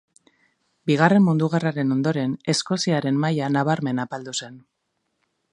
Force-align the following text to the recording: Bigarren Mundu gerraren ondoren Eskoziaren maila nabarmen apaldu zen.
Bigarren 0.91 1.23
Mundu 1.27 1.49
gerraren 1.55 1.95
ondoren 1.97 2.35
Eskoziaren 2.55 3.23
maila 3.27 3.53
nabarmen 3.59 4.03
apaldu 4.07 4.39
zen. 4.45 4.61